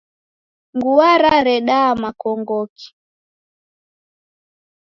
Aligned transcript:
Ngua 0.77 1.09
raredaa 1.21 1.89
makongoki? 2.01 2.87